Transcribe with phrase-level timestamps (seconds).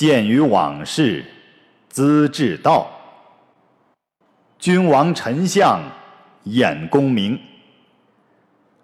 [0.00, 1.22] 鉴于往事，
[1.90, 2.90] 资治道。
[4.58, 5.78] 君王臣相，
[6.44, 7.38] 掩功名。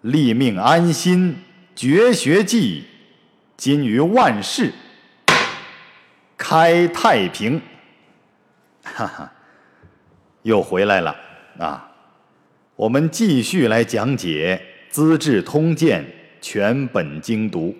[0.01, 1.37] 立命安心，
[1.75, 2.83] 绝学技。
[3.55, 4.71] 今于万世，
[6.37, 7.59] 开太平。
[8.85, 9.33] 哈哈，
[10.43, 11.15] 又回来了
[11.57, 11.91] 啊！
[12.75, 14.61] 我们继续来讲解
[14.93, 16.03] 《资治通鉴》
[16.39, 17.75] 全本精读。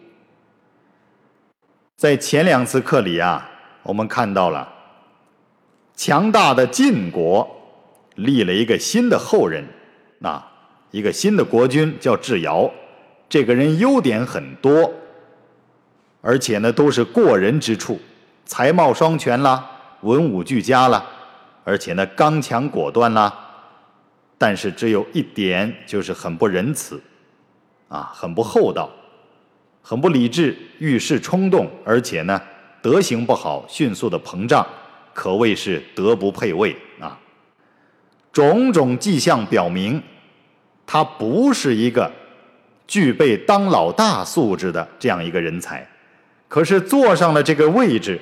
[1.98, 3.50] 在前两次课里啊，
[3.82, 4.72] 我们看到了
[5.96, 7.50] 强大的晋国
[8.14, 9.68] 立了一个新的后人，
[10.22, 10.48] 啊，
[10.92, 12.72] 一个新的国君叫智瑶。
[13.28, 14.94] 这个人优点很多，
[16.22, 18.00] 而且呢都是过人之处，
[18.46, 19.68] 才貌双全啦，
[20.02, 21.04] 文武俱佳啦，
[21.64, 23.34] 而且呢刚强果断啦。
[24.38, 27.02] 但是只有一点，就是很不仁慈，
[27.90, 28.88] 啊，很不厚道。
[29.90, 32.42] 很不理智，遇事冲动，而且呢，
[32.82, 34.68] 德行不好，迅速的膨胀，
[35.14, 37.18] 可谓是德不配位啊！
[38.34, 40.04] 种种迹象表明，
[40.86, 42.12] 他不是一个
[42.86, 45.88] 具备当老大素质的这样一个人才。
[46.50, 48.20] 可是坐上了这个位置，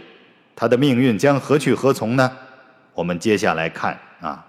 [0.56, 2.32] 他的命运将何去何从呢？
[2.94, 4.46] 我们接下来看啊，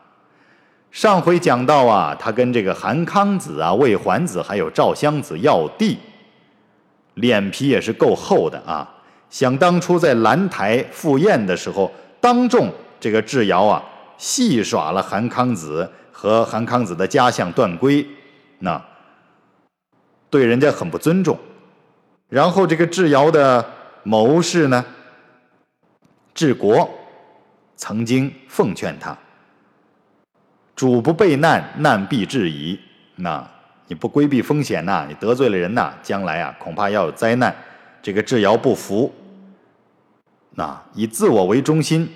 [0.91, 5.97] 上回讲到啊，他跟这个韩康子啊、魏桓子还有赵襄子要地。
[7.17, 8.89] 脸皮也是够厚的啊！
[9.29, 13.83] 想当初在兰台赴宴的时候，当众这个智瑶啊
[14.19, 18.07] 戏耍了韩康子和韩康子的家相段圭，
[18.59, 18.83] 那
[20.31, 21.39] 对人家很不尊重。
[22.29, 23.65] 然后这个智瑶的
[24.03, 24.85] 谋士呢，
[26.35, 26.89] 治国
[27.77, 29.17] 曾经奉劝他
[30.77, 32.79] ：“主不备难，难必至矣。”
[33.17, 33.56] 那。
[33.89, 37.55] 你不规避风险呐，你得罪了人呐，将来啊恐怕要有灾难。
[38.03, 39.13] 这个智瑶不服，
[40.53, 42.09] 那以自我为中心，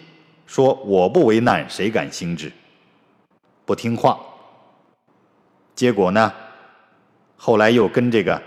[0.46, 2.50] 说我不为难，谁敢兴之？
[3.64, 4.18] 不听话。
[5.74, 6.32] 结果呢，
[7.36, 8.40] 后来又跟这个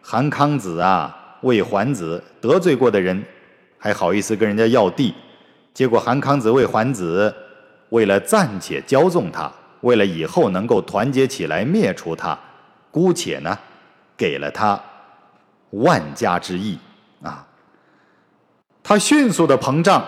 [0.00, 3.22] 韩康子啊、魏桓子得罪过的人，
[3.76, 5.14] 还好意思跟人家要地。
[5.74, 7.34] 结果韩康子、魏桓子
[7.90, 9.52] 为了暂且骄纵他，
[9.82, 12.38] 为了以后能够团结起来灭除他。
[12.90, 13.58] 姑且呢，
[14.16, 14.80] 给了他
[15.70, 16.78] 万家之意
[17.22, 17.46] 啊。
[18.82, 20.04] 他迅速的膨胀，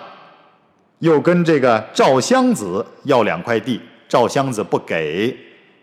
[1.01, 5.37] 又跟这个赵襄子要两块地，赵襄子不给，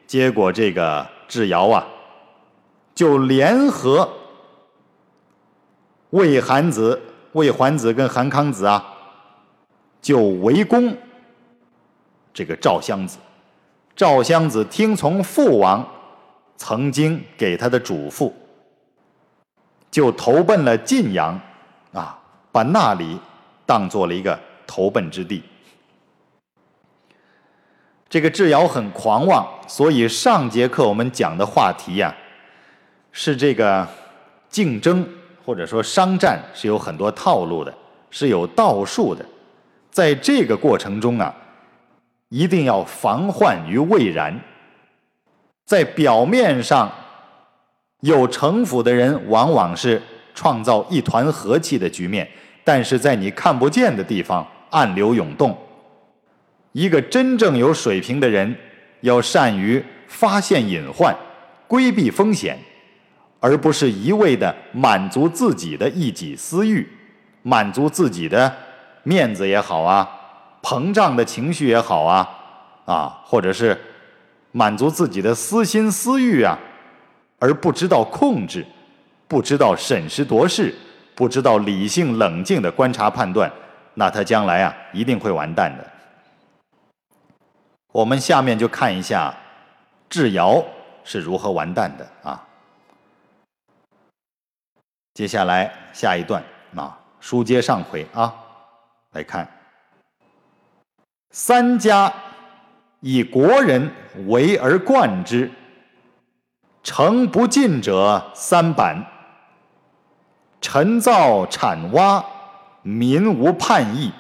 [0.08, 1.86] 结果这个智瑶啊，
[2.96, 4.10] 就联合
[6.10, 7.00] 魏桓子、
[7.34, 8.84] 魏桓子跟韩康子啊，
[10.02, 10.98] 就围攻
[12.34, 13.20] 这个赵襄子。
[13.96, 15.88] 赵襄子听从父王。
[16.58, 18.34] 曾经给他的嘱咐，
[19.90, 21.40] 就投奔了晋阳，
[21.94, 22.20] 啊，
[22.52, 23.18] 把那里
[23.66, 25.44] 当做了一个投奔之地。
[28.10, 32.14] 这个智瑶很狂妄，所以上节课我们讲的话题呀，
[33.12, 33.88] 是这个
[34.50, 35.08] 竞争
[35.46, 37.74] 或者说商战是有很多套路的，
[38.10, 39.24] 是有道术的，
[39.92, 41.36] 在这个过程中啊，
[42.30, 44.40] 一定要防患于未然。
[45.68, 46.90] 在表面上
[48.00, 50.02] 有城府的人，往往是
[50.34, 52.26] 创造一团和气的局面；
[52.64, 55.56] 但是在你看不见的地方，暗流涌动。
[56.72, 58.56] 一个真正有水平的人，
[59.02, 61.14] 要善于发现隐患，
[61.68, 62.58] 规避风险，
[63.42, 66.88] 而不是一味的满足自己的一己私欲，
[67.42, 68.56] 满足自己的
[69.04, 70.10] 面子也好啊，
[70.64, 72.30] 膨胀的情绪也好啊，
[72.86, 73.78] 啊，或者是。
[74.52, 76.58] 满足自己的私心私欲啊，
[77.38, 78.66] 而不知道控制，
[79.28, 80.74] 不知道审时度势，
[81.16, 83.52] 不知道理性冷静的观察判断，
[83.94, 85.86] 那他将来啊一定会完蛋的。
[87.92, 89.36] 我们下面就看一下
[90.10, 90.64] 智瑶
[91.04, 92.44] 是如何完蛋的啊。
[95.14, 96.44] 接下来下一段
[96.76, 98.34] 啊，书接上回啊，
[99.12, 99.48] 来看
[101.32, 102.12] 三家。
[103.02, 103.92] 以国人
[104.28, 105.52] 为而冠之，
[106.84, 109.06] 诚不尽者三板。
[110.60, 112.24] 臣造产洼，
[112.82, 114.12] 民无叛意。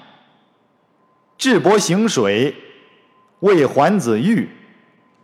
[1.37, 2.55] 智伯行水，
[3.39, 4.49] 魏桓子御，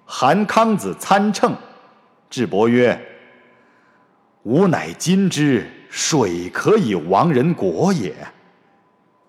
[0.05, 1.55] 韩康子参乘。
[2.29, 2.99] 智伯曰
[4.43, 8.15] ：“吾乃今之水可以亡人国也。”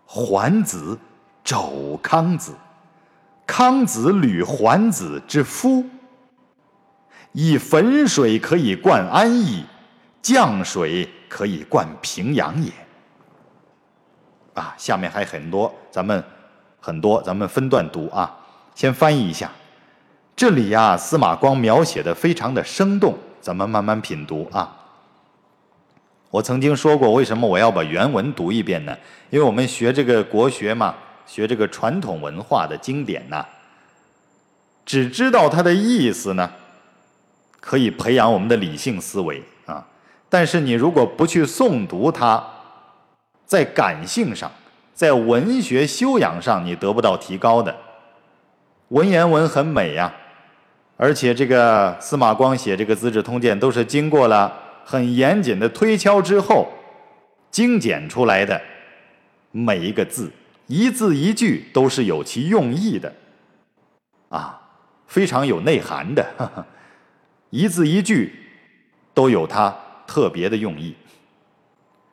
[0.07, 0.99] 桓子
[1.45, 2.55] 肘康子。
[3.47, 5.85] 康子履桓子之夫，
[7.33, 9.65] 以汾水可以灌安邑，
[10.23, 12.71] 降水可以灌平阳也。
[14.55, 16.23] 啊，下面还很多，咱们
[16.81, 18.35] 很多，咱们分段读啊。
[18.75, 19.51] 先翻译一下，
[20.35, 24.77] 这里呀，司马光描写的非常的生动，咱们慢慢品读啊。
[26.31, 28.97] 我曾经说过，为什么我要把原文读一遍呢？
[29.31, 30.95] 因为我们学这个国学嘛，
[31.27, 33.45] 学这个传统文化的经典呐，
[34.85, 36.51] 只知道它的意思呢，
[37.61, 39.87] 可以培养我们的理性思维啊。
[40.29, 42.45] 但是你如果不去诵读它，
[43.47, 44.51] 在感性上，
[44.95, 47.75] 在文学修养上，你得不到提高的。
[48.89, 50.15] 文言文很美呀，
[50.97, 54.53] 而且这个司马光写这个《资治通鉴》都是经过了
[54.85, 56.69] 很严谨的推敲之后
[57.51, 58.61] 精简出来的，
[59.51, 60.31] 每一个字
[60.67, 63.13] 一字一句都是有其用意的，
[64.29, 64.61] 啊，
[65.07, 66.67] 非常有内涵的，
[67.51, 68.35] 一字一句
[69.13, 69.75] 都有它
[70.07, 70.95] 特别的用意。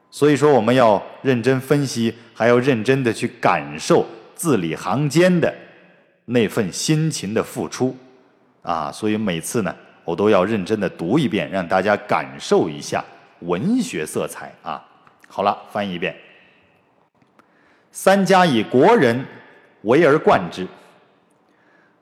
[0.09, 4.06] 所以说，我们要认真分析，还要认真的去感受
[4.36, 5.54] 字里行间的
[6.25, 7.95] 那份辛勤的付出，
[8.62, 9.74] 啊，所以每次呢，
[10.04, 13.01] 我都要认真的读一遍，让大家感受一下
[13.39, 14.86] 文学色彩啊。
[15.30, 16.13] 好了，翻译一遍。
[17.92, 19.26] 三家以国人
[19.84, 20.68] 为而冠之。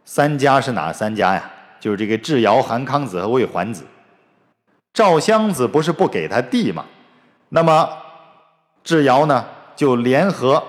[0.05, 1.51] 三家是哪三家呀？
[1.79, 3.85] 就是这个智瑶、韩康子和魏桓子。
[4.93, 6.85] 赵襄子不是不给他地吗？
[7.49, 7.89] 那么，
[8.83, 9.45] 智瑶呢，
[9.75, 10.61] 就联合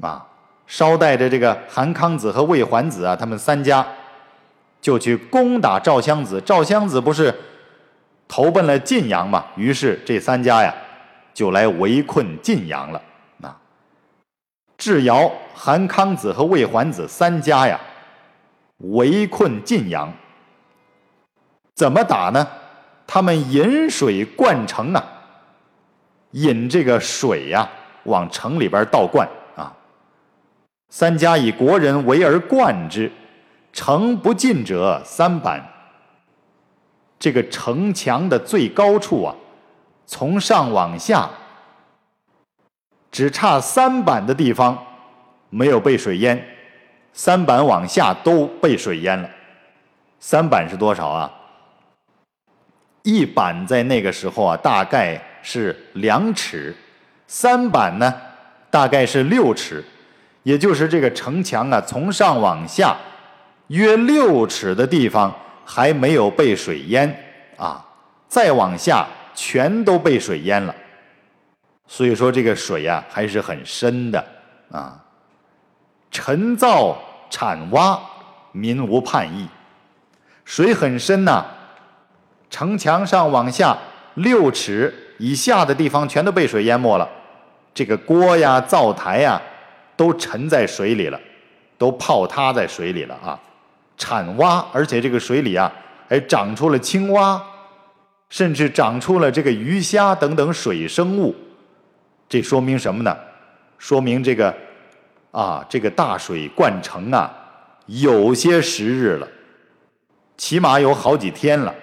[0.00, 0.26] 啊，
[0.66, 3.86] 捎带着这个韩康子和魏桓子啊，他们三家
[4.80, 6.40] 就去攻打赵襄子。
[6.44, 7.34] 赵襄子不是
[8.28, 9.46] 投奔了晋阳嘛？
[9.56, 10.74] 于是这三家呀，
[11.32, 13.00] 就来围困晋阳了。
[14.82, 17.78] 智瑶、韩康子和魏桓子三家呀，
[18.78, 20.12] 围困晋阳，
[21.72, 22.44] 怎么打呢？
[23.06, 25.04] 他们引水灌城啊。
[26.32, 27.70] 引这个水呀，
[28.06, 29.24] 往城里边倒灌
[29.54, 29.72] 啊。
[30.88, 33.08] 三家以国人为而灌之，
[33.72, 35.64] 城不进者三板。
[37.20, 39.32] 这个城墙的最高处啊，
[40.06, 41.30] 从上往下，
[43.12, 44.76] 只差三板的地方
[45.50, 46.44] 没有被水淹，
[47.12, 49.30] 三板往下都被水淹了。
[50.18, 51.32] 三板是多少啊？
[53.04, 55.22] 一板在那个时候啊，大概。
[55.44, 56.72] 是两尺，
[57.26, 58.14] 三板呢，
[58.70, 59.82] 大概是六尺，
[60.44, 62.96] 也就是这个城墙啊，从上往下
[63.66, 67.12] 约六尺的地方还没有被水淹
[67.56, 67.84] 啊，
[68.28, 69.04] 再往下
[69.34, 70.72] 全都被水淹了。
[71.86, 74.24] 所以说这个水呀还是很深的
[74.70, 75.02] 啊。
[76.10, 76.96] 沉造
[77.30, 78.00] 铲挖，
[78.52, 79.48] 民无叛意，
[80.44, 81.44] 水很深呐，
[82.50, 83.78] 城墙上往下
[84.14, 84.94] 六尺。
[85.18, 87.08] 以下的地方全都被水淹没了，
[87.72, 89.40] 这个锅呀、灶台呀，
[89.96, 91.20] 都沉在水里了，
[91.78, 93.38] 都泡塌在水里了啊！
[93.96, 95.70] 铲挖，而且这个水里啊，
[96.08, 97.40] 还长出了青蛙，
[98.30, 101.32] 甚至长出了这个鱼虾等等水生物。
[102.32, 103.14] 这说明什么呢？
[103.76, 104.56] 说明这个
[105.32, 107.30] 啊，这个大水灌城啊，
[107.84, 109.28] 有些时日了，
[110.38, 111.74] 起码有好几天了。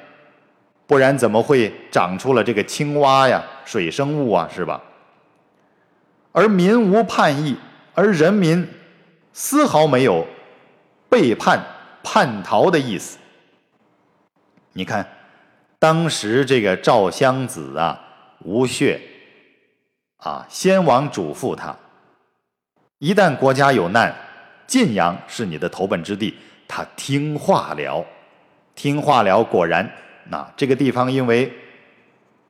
[0.87, 4.81] 不然怎么会长出了这个青蛙呀、水生物啊，是吧？
[6.31, 7.55] 而民无叛意，
[7.93, 8.67] 而人民
[9.31, 10.25] 丝毫没有
[11.09, 11.63] 背叛、
[12.01, 13.19] 叛逃的意思。
[14.73, 15.07] 你看，
[15.77, 18.01] 当时这个赵襄子啊，
[18.39, 18.99] 吴血
[20.19, 21.75] 啊，先王嘱咐他：
[22.99, 24.13] 一旦国家有难，
[24.67, 26.35] 晋阳是你的投奔之地。
[26.67, 28.05] 他听话了，
[28.75, 29.89] 听话了，果然。
[30.25, 31.51] 那这个地方因为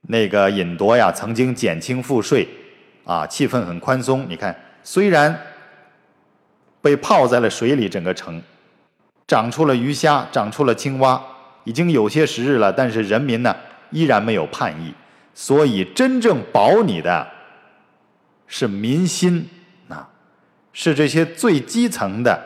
[0.01, 2.47] 那个尹铎呀，曾经减轻赋税，
[3.05, 4.25] 啊，气氛很宽松。
[4.27, 5.39] 你看，虽然
[6.81, 8.41] 被泡在了水里，整个城
[9.27, 11.21] 长出了鱼虾，长出了青蛙，
[11.63, 13.55] 已经有些时日了，但是人民呢
[13.91, 14.93] 依然没有叛意。
[15.33, 17.25] 所以真正保你的
[18.49, 19.47] 是民心，
[19.87, 20.09] 啊，
[20.73, 22.37] 是这些最基层的，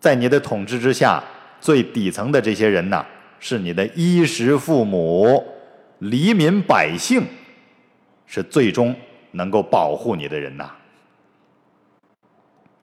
[0.00, 1.22] 在你的统治之下
[1.60, 3.06] 最底层的这些人呐。
[3.42, 5.42] 是你的衣食父母、
[6.00, 7.24] 黎民百姓，
[8.26, 8.94] 是最终
[9.30, 10.70] 能够保护你的人呐。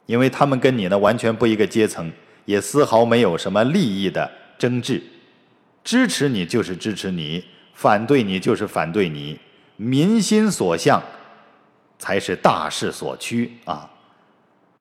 [0.08, 2.12] 因为他们跟你呢完全不一个阶层，
[2.46, 5.00] 也丝毫没有什么利益的争执，
[5.84, 7.46] 支持你就是支持你，
[7.76, 9.40] 反对你就是反对你，
[9.76, 11.00] 民心所向
[11.98, 13.90] 才是大势所趋啊。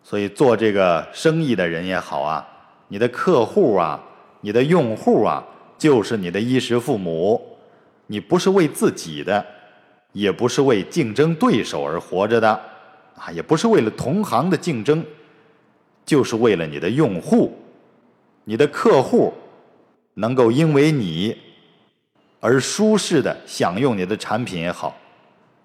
[0.03, 2.47] 所以做这个生意的人也好啊，
[2.89, 4.03] 你的客户啊，
[4.41, 5.45] 你的用户啊。
[5.79, 7.39] 就是你的衣食父母，
[8.07, 9.45] 你不是为自己的，
[10.13, 12.49] 也不是为竞争对手而活着的，
[13.15, 15.05] 啊，也不是为了同行的竞争，
[16.07, 17.55] 就是为了你的用户、
[18.45, 19.35] 你的客户
[20.15, 21.37] 能够因为你
[22.41, 24.97] 而舒适的享用你的产品也好，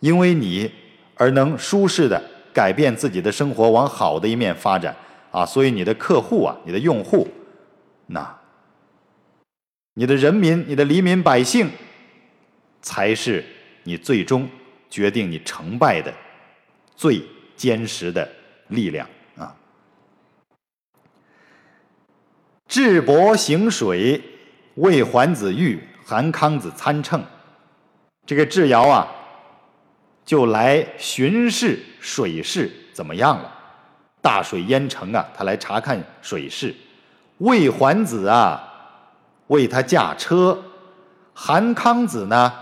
[0.01, 0.69] 因为你
[1.21, 2.19] 而能舒适的
[2.51, 4.95] 改变自己的生活，往好的一面发展，
[5.29, 7.27] 啊，所以你的客户啊，你的用户，
[8.07, 8.39] 那。
[9.93, 11.69] 你的人民，你的黎民百姓，
[12.81, 13.45] 才是
[13.83, 14.49] 你最终
[14.89, 16.11] 决定你成败的
[16.95, 17.21] 最
[17.55, 18.27] 坚实的
[18.69, 19.55] 力量啊！
[22.67, 24.19] 智伯行水，
[24.73, 27.23] 为桓子玉，韩康子参乘。
[28.25, 29.07] 这个智瑶啊，
[30.25, 33.51] 就来巡视水势怎么样了？
[34.21, 36.75] 大水淹城啊，他来查看水势。
[37.37, 38.67] 魏桓子啊。
[39.47, 40.57] 为他驾车，
[41.33, 42.53] 韩康子呢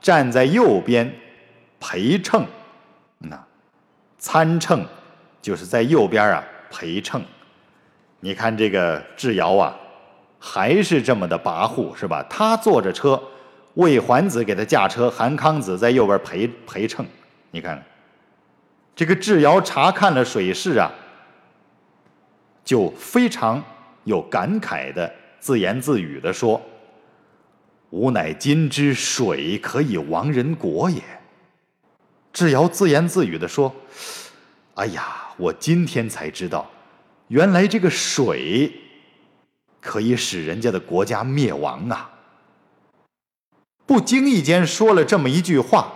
[0.00, 1.12] 站在右边
[1.80, 2.46] 陪乘，
[3.18, 3.36] 那
[4.18, 4.86] 参乘
[5.42, 7.20] 就是在右边啊陪乘。
[8.20, 9.74] 你看这个智瑶啊，
[10.38, 12.24] 还是这么的跋扈是吧？
[12.30, 13.20] 他坐着车，
[13.78, 17.06] 魏桓子给他驾车，韩康子在右边陪陪乘。
[17.52, 17.80] 你看，
[18.96, 20.90] 这个智瑶查看了水势啊，
[22.64, 23.62] 就非常
[24.02, 25.12] 有感慨的。
[25.38, 26.60] 自言自语的说
[27.90, 31.00] ：“吾乃今之水可以亡人国也。”
[32.34, 33.72] 智瑶自言自语的说
[34.74, 36.68] ：“哎呀，我今天才知道，
[37.28, 38.72] 原来这个水
[39.80, 42.10] 可以使人家的国家灭亡啊！”
[43.88, 45.90] 不经意间说了这么一句话，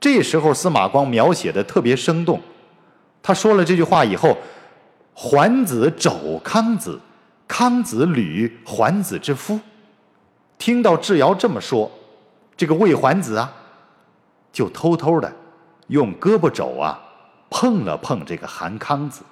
[0.00, 2.40] 这时候司马光描写的特别生动。
[3.22, 4.36] 他说了这句话以后，
[5.14, 7.00] 桓子肘康子。
[7.46, 9.58] 康子吕桓子之夫，
[10.56, 11.90] 听到智瑶这么说，
[12.56, 13.52] 这个魏桓子啊，
[14.52, 15.32] 就偷偷的
[15.88, 17.00] 用胳膊肘啊
[17.50, 19.22] 碰了碰这个韩康子。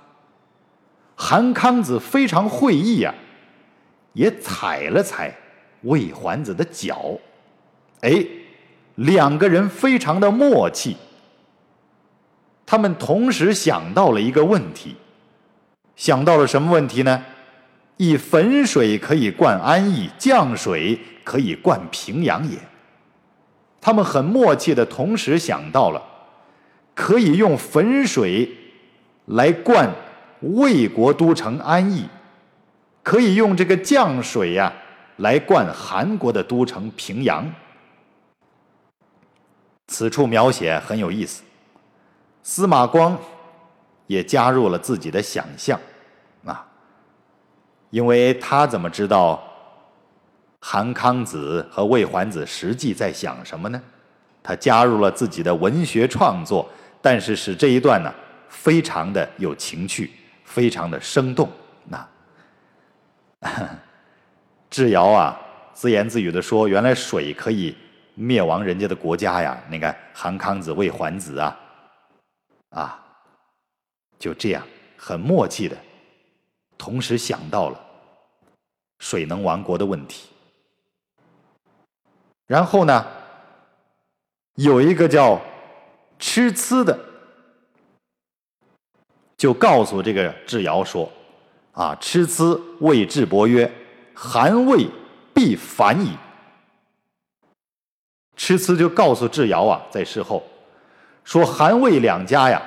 [1.17, 3.15] 韩康子非常会意呀，
[4.15, 5.33] 也踩了踩
[5.83, 7.17] 魏桓子的脚。
[8.01, 8.25] 哎，
[8.95, 10.97] 两个人非常的默契，
[12.65, 14.97] 他们同时想到了一个问题，
[15.97, 17.25] 想到了什么问题呢？
[17.97, 22.57] 以汾水可以灌安邑，降水可以灌平阳也。
[23.81, 26.01] 他们很默契的同时想到了，
[26.95, 28.49] 可以用汾水
[29.27, 29.91] 来灌
[30.41, 32.07] 魏国都城安邑，
[33.03, 34.73] 可以用这个降水呀
[35.17, 37.45] 来灌韩国的都城平阳。
[39.89, 41.43] 此处描写很有意思，
[42.43, 43.19] 司马光
[44.07, 45.79] 也加入了自己的想象。
[46.45, 46.65] 啊
[47.91, 49.43] 因为他怎么知道
[50.61, 53.81] 韩康子和魏桓子实际在想什么呢？
[54.43, 56.69] 他加入了自己的文学创作，
[57.01, 58.13] 但是使这一段呢
[58.49, 60.11] 非常的有情趣，
[60.45, 61.49] 非常的生动。
[61.87, 62.09] 那
[64.69, 65.39] 智瑶啊
[65.73, 67.75] 自言自语的说：“原来水可以
[68.21, 69.57] 灭亡人家的国家呀！
[69.71, 71.61] 你看韩康子、魏桓子啊，
[72.71, 73.01] 啊，
[74.19, 75.77] 就这样很默契的。”
[76.77, 77.81] 同时想到了
[78.99, 80.29] 水能亡国的问题，
[82.47, 83.07] 然后呢，
[84.55, 85.41] 有一个叫
[86.19, 86.99] 吃呲的，
[89.37, 91.09] 就告诉这个智瑶说
[91.73, 93.71] ：“啊，吃呲谓智伯曰
[94.13, 94.89] ：‘韩魏
[95.33, 96.17] 必反矣。’”
[98.49, 100.43] 吃呲就告诉智瑶啊，在事后
[101.23, 102.63] 说：“韩魏两家呀，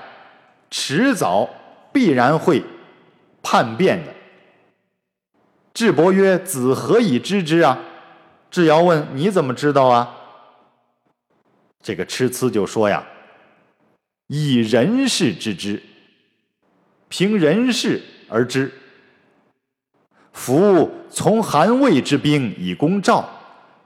[0.69, 1.50] 迟早
[1.91, 2.63] 必然会。”
[3.41, 4.13] 叛变的，
[5.73, 7.79] 智伯曰：“子何以知之啊？”
[8.51, 10.15] 智瑶问：“你怎么知道啊？”
[11.81, 13.03] 这个痴痴就说呀
[14.29, 15.81] ：“以人事知之，
[17.09, 18.71] 凭人事而知。
[20.31, 23.27] 夫从韩魏之兵以攻赵，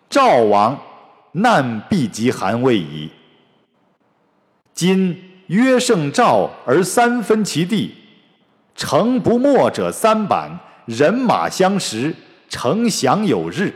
[0.09, 0.77] 赵王，
[1.35, 3.09] 难必及韩魏矣。
[4.73, 7.95] 今约胜赵而三分其地。”
[8.75, 12.13] 城不没者三板，人马相识，
[12.49, 13.73] 城享有日。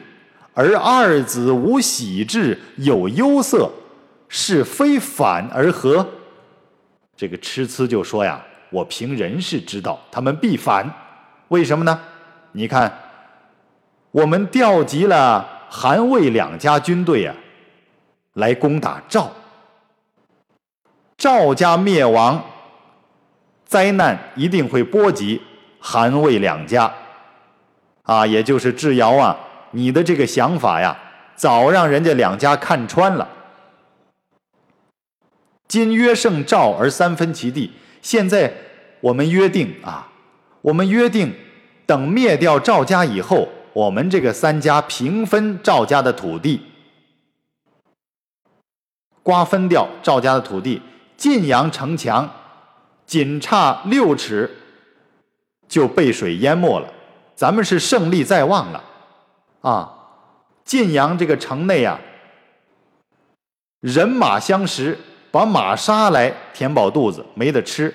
[0.53, 3.71] 而二子无喜志，有忧色，
[4.27, 6.05] 是非反而合？
[7.15, 10.93] 这个痴痴就说呀：“我凭人事知道，他们必反。
[11.47, 11.97] 为什么呢？
[12.51, 12.93] 你看，
[14.11, 17.33] 我们调集了韩魏两家军队啊，
[18.33, 19.31] 来攻打赵。
[21.17, 22.43] 赵家灭亡。”
[23.65, 25.39] 灾难一定会波及
[25.79, 26.91] 韩魏两家，
[28.01, 29.37] 啊，也就是智瑶啊，
[29.69, 30.97] 你的这个想法呀，
[31.35, 33.29] 早让人家两家看穿了。
[35.67, 37.71] 今约胜赵而三分其地。
[38.01, 38.51] 现在
[39.01, 40.09] 我们约定啊，
[40.61, 41.31] 我们约定，
[41.85, 46.59] 等灭掉赵家以后，我们这个三家平分赵家的土地，
[49.23, 50.81] 瓜分掉赵家的土地。
[51.17, 52.29] 晋阳城墙
[53.05, 54.49] 仅差六尺
[55.67, 56.87] 就被水淹没了，
[57.35, 58.81] 咱们是胜利在望了
[59.59, 59.91] 啊！
[60.63, 61.99] 晋阳这个城内啊，
[63.81, 64.97] 人马相食，
[65.29, 67.93] 把马杀来填饱肚子，没得吃。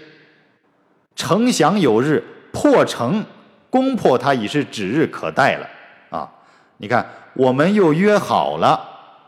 [1.17, 3.25] 城降有日，破城
[3.71, 5.67] 攻破它已是指日可待了
[6.11, 6.31] 啊！
[6.77, 8.79] 你看，我们又约好了，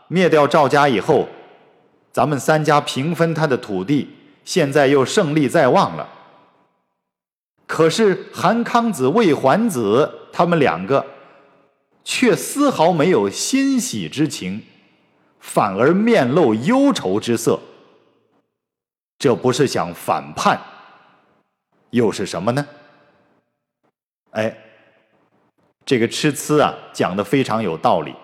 [0.07, 1.27] 灭掉赵家以后。
[2.17, 4.09] 咱们三家平分他的土地，
[4.43, 6.09] 现在又胜利在望了。
[7.67, 11.05] 可是韩康子、魏桓子他们两个，
[12.03, 14.63] 却丝毫没有欣喜之情，
[15.39, 17.59] 反而面露忧愁之色。
[19.19, 20.59] 这不是想反叛，
[21.91, 22.65] 又是什么呢？
[24.31, 24.57] 哎，
[25.85, 28.15] 这个吃疵啊，讲的非常有道理。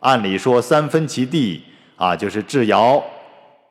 [0.00, 1.64] 按理说三分其地
[1.96, 3.02] 啊，就是智瑶。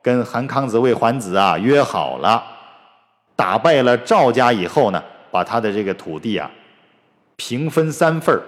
[0.00, 2.42] 跟韩康子、魏桓子啊约好了，
[3.36, 6.50] 打败了赵家以后呢，把他的这个土地啊
[7.36, 8.40] 平分三份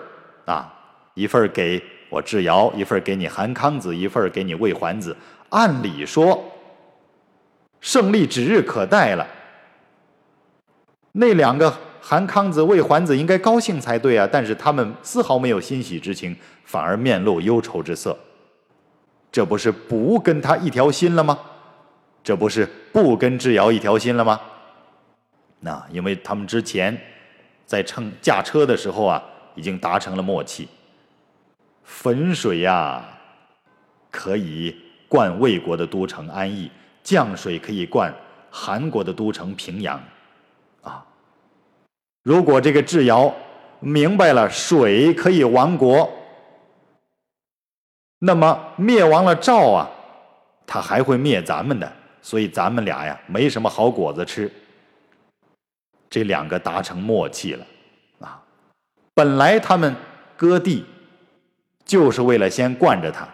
[0.47, 0.73] 啊，
[1.14, 5.16] 一份给我智瑶，一份给你韩康子，一份给你魏桓子。
[5.50, 6.42] 按理说，
[7.80, 9.26] 胜利指日可待了。
[11.12, 18.16] 那两个韩康子、魏桓子应该高兴才对啊，但是他们丝毫没有欣喜之情，反而面露忧愁之色。
[19.33, 21.39] 这不是不跟他一条心了吗？
[22.23, 24.41] 这不是不跟智瑶一条心了吗？
[25.61, 26.99] 那因为他们之前
[27.65, 29.23] 在乘驾车的时候啊，
[29.55, 30.69] 已经达成了默契。
[31.85, 33.05] 汾水呀，
[34.11, 34.77] 可以
[35.09, 36.71] 灌魏国的都城安邑；
[37.03, 38.15] 降水可以灌
[38.51, 40.03] 韩国的都城平阳。
[40.83, 41.05] 啊，
[42.23, 43.35] 如果这个智瑶
[43.81, 46.11] 明白了水可以亡国，
[48.20, 49.90] 那么灭亡了赵啊，
[50.66, 51.92] 他还会灭咱们的。
[52.22, 54.50] 所以咱们俩呀，没什么好果子吃。
[56.11, 57.66] 这两个达成默契了，
[58.20, 58.42] 啊，
[59.14, 59.96] 本来他们
[60.37, 60.85] 割地，
[61.85, 63.26] 就是为了先惯着他。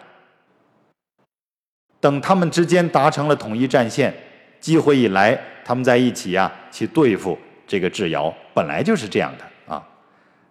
[1.99, 4.15] 等他们之间达成了统一战线，
[4.61, 9.85] 机会一来，他们在一起呀，去对付这个智瑶，本来就是这样的啊。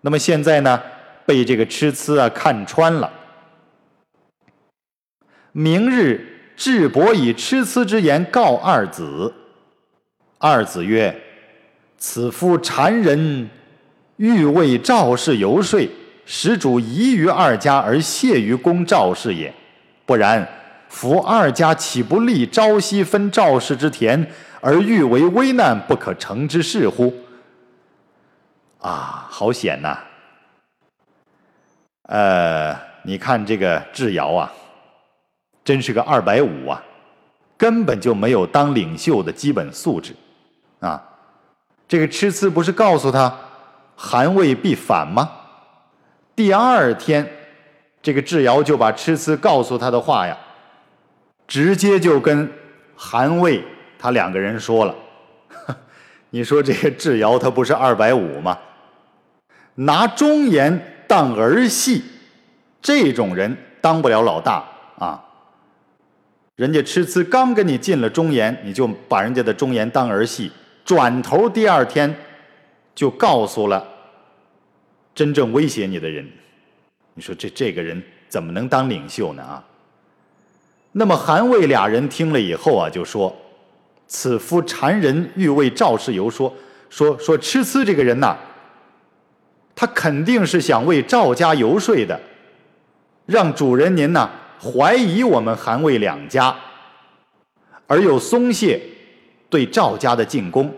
[0.02, 0.82] 那么现在呢，
[1.24, 3.10] 被这个痴呲啊看穿了，
[5.56, 6.34] 明日。
[6.56, 9.34] 智伯以痴痴之言告二子，
[10.38, 11.14] 二子曰
[11.98, 13.50] ：“此夫谗人，
[14.16, 15.86] 欲为赵氏游说，
[16.24, 19.52] 使主疑于二家而谢于攻赵氏也。
[20.06, 20.48] 不然，
[20.88, 24.26] 夫二家岂不立朝夕分赵氏之田，
[24.62, 27.12] 而欲为危难不可成之事乎？”
[28.80, 29.98] 啊，好险呐！
[32.04, 34.50] 呃，你看这个智瑶啊。
[35.66, 36.80] 真是个二百五啊，
[37.58, 40.14] 根本就没有当领袖的基本素质，
[40.78, 41.02] 啊！
[41.88, 43.36] 这个吃呲不是告诉他
[43.96, 45.28] 韩魏必反吗？
[46.36, 47.28] 第二天，
[48.00, 50.38] 这个智瑶就把吃呲告诉他的话呀，
[51.48, 52.48] 直接就跟
[52.94, 53.60] 韩魏
[53.98, 54.94] 他两个人说了。
[56.30, 58.56] 你说这个智瑶他不是二百五吗？
[59.74, 62.04] 拿忠言当儿戏，
[62.80, 64.64] 这种人当不了老大！
[66.56, 70.50] 人家吃呲刚跟你进了忠言，你就把人家的忠言当儿戏，
[70.86, 72.12] 转头第二天
[72.94, 73.86] 就告诉了
[75.14, 76.26] 真正威胁你的人。
[77.12, 79.42] 你说这这个人怎么能当领袖呢？
[79.42, 79.62] 啊？
[80.92, 83.34] 那么韩魏俩人听了以后啊，就说
[84.08, 86.52] ：“此夫谗人，欲为赵氏游说。
[86.88, 88.34] 说说吃呲这个人呐，
[89.74, 92.18] 他肯定是想为赵家游说的，
[93.26, 94.30] 让主人您呐。”
[94.62, 96.56] 怀疑我们韩魏两家，
[97.86, 98.80] 而又松懈
[99.48, 100.72] 对赵家的进攻。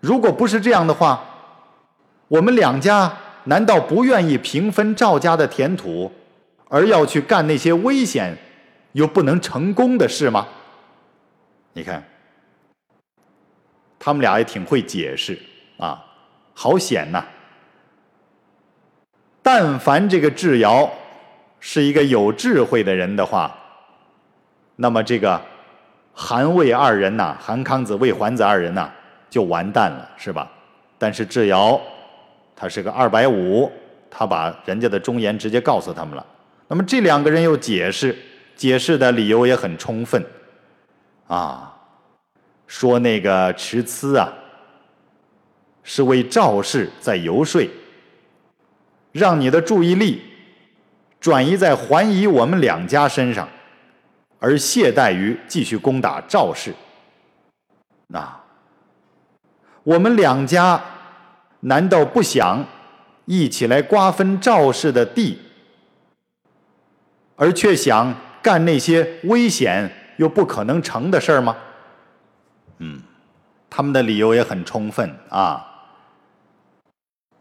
[0.00, 1.24] 如果不是这样的话，
[2.28, 3.12] 我们两家
[3.44, 6.10] 难道不愿意平分赵家的田土，
[6.68, 8.36] 而要去干那些危险
[8.92, 10.48] 又不能成功的事吗？
[11.72, 12.04] 你看，
[13.98, 15.38] 他们俩也挺会解释
[15.78, 16.04] 啊，
[16.52, 17.24] 好险呐！
[19.42, 20.92] 但凡这个智瑶。
[21.64, 23.56] 是一个有智慧的人的话，
[24.74, 25.40] 那么这个
[26.12, 28.90] 韩魏二人呐，韩康子、魏桓子二人呐，
[29.30, 30.50] 就完蛋了，是吧？
[30.98, 31.80] 但是智瑶
[32.56, 33.70] 他是个二百五，
[34.10, 36.26] 他把人家的忠言直接告诉他们了。
[36.66, 38.16] 那么这两个人又解释，
[38.56, 40.20] 解释的理由也很充分，
[41.28, 41.72] 啊，
[42.66, 44.32] 说那个持疵啊，
[45.84, 47.64] 是为赵氏在游说，
[49.12, 50.22] 让你的注意力
[51.22, 53.48] 转移在怀疑我们两家身上，
[54.40, 56.74] 而懈怠于继续攻打赵氏。
[58.08, 58.40] 那
[59.84, 60.82] 我们两家
[61.60, 62.64] 难道不想
[63.24, 65.38] 一起来瓜分赵氏的地，
[67.36, 71.56] 而却想干那些危险又不可能成的事儿吗？
[72.78, 73.00] 嗯，
[73.70, 75.68] 他们的理由也很充分啊。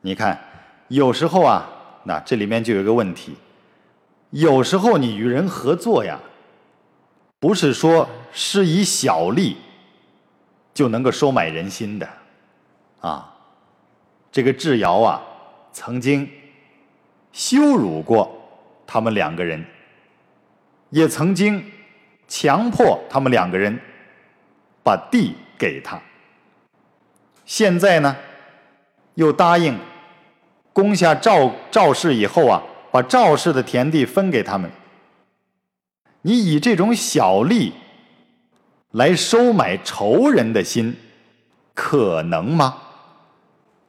[0.01, 0.39] 你看，
[0.89, 1.67] 有时候啊，
[2.03, 3.35] 那这里面就有个问题，
[4.31, 6.19] 有时候你与人合作呀，
[7.39, 9.55] 不是说是以小利。
[10.73, 12.07] 就能够收买人心的，
[13.01, 13.35] 啊，
[14.31, 15.21] 这个智瑶啊，
[15.73, 16.27] 曾经
[17.33, 18.31] 羞辱过
[18.87, 19.65] 他们两个人，
[20.91, 21.69] 也曾经
[22.25, 23.77] 强迫他们两个人
[24.81, 26.01] 把地给他。
[27.45, 28.15] 现在呢，
[29.15, 29.77] 又答应
[30.71, 34.69] 攻下赵赵氏以后啊，把赵氏的田地分给他们。
[36.21, 37.73] 你以这种小利。
[38.91, 40.93] 来收买仇人的心，
[41.73, 42.77] 可能吗？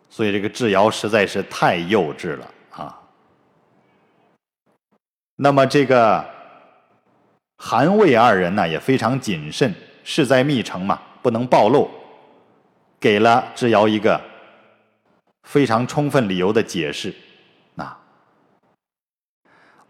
[0.09, 3.01] 所以这个智瑶实在是太幼稚了啊。
[5.35, 6.25] 那么这个
[7.57, 11.91] 韩魏二人呢也非常谨慎，势在密城嘛，不能暴露，
[13.01, 14.21] 给了智瑶一个
[15.43, 17.13] 非常充分理由的解释。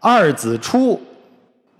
[0.03, 1.01] 二子出，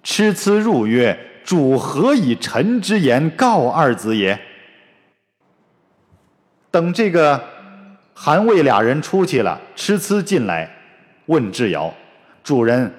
[0.02, 1.30] 痴痴入曰。
[1.44, 4.40] 主何以臣之言告二子也？
[6.72, 7.44] 等这个
[8.14, 10.74] 韩魏俩人出去了，痴痴进来，
[11.26, 11.94] 问智瑶
[12.46, 12.90] ：“主人，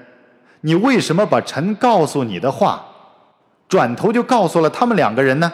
[0.60, 2.84] 你为什么把臣告诉你的话，
[3.66, 5.50] 转头就告诉了他们两个人呢？”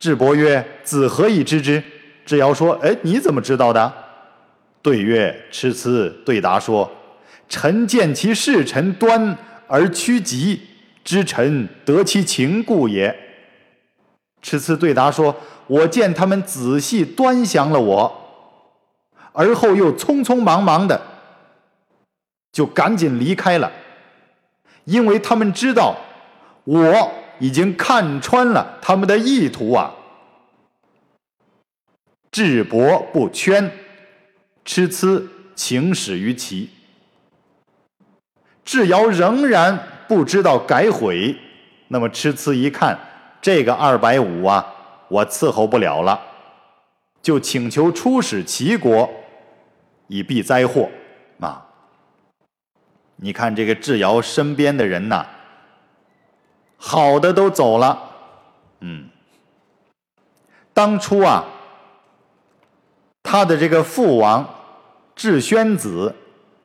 [0.00, 1.80] 智伯曰：“子何以知之？”
[2.26, 3.92] 智瑶说：“哎，你怎么知道的？”
[4.82, 6.90] 对曰：“痴痴对答说
[7.52, 9.36] ：‘臣见其视臣端。’”
[9.68, 10.60] 而趋吉
[11.02, 13.16] 知臣得其情故也。
[14.42, 15.34] 此次对答说
[15.66, 18.12] ：“我见他们仔细端详了我，
[19.32, 21.00] 而后又匆匆忙忙的
[22.52, 23.72] 就赶紧离开了，
[24.84, 25.96] 因为他们知道
[26.64, 29.94] 我已经看穿了他们的意图啊。”
[32.30, 33.70] 智伯不圈，
[34.66, 36.68] 痴痴情始于其。
[38.64, 41.36] 智瑶仍然不知道改悔，
[41.88, 42.98] 那么痴痴一看，
[43.40, 44.64] 这个二百五啊，
[45.08, 46.20] 我伺候不了了，
[47.20, 49.10] 就请求出使齐国，
[50.06, 50.88] 以避灾祸。
[51.40, 51.66] 啊，
[53.16, 55.26] 你看这个智瑶身边的人呐，
[56.76, 57.98] 好的都走了，
[58.80, 59.08] 嗯，
[60.72, 61.44] 当初啊，
[63.24, 64.48] 他的这个父王
[65.16, 66.14] 智宣子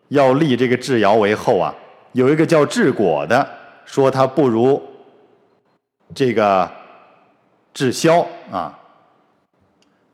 [0.09, 1.73] 要立这个智瑶为后啊。
[2.17, 3.47] 有一个叫智果的，
[3.85, 4.81] 说他不如
[6.15, 6.67] 这个
[7.75, 8.75] 智霄啊。